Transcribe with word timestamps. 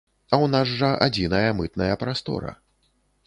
А 0.27 0.35
ў 0.35 0.45
нас 0.53 0.71
жа 0.79 0.89
адзіная 1.07 1.51
мытная 1.59 1.95
прастора. 2.05 2.57